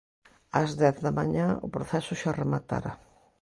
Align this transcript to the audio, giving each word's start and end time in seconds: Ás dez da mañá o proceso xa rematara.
Ás 0.59 0.71
dez 0.81 0.95
da 1.05 1.11
mañá 1.19 1.47
o 1.65 1.67
proceso 1.75 2.13
xa 2.21 2.31
rematara. 2.41 2.91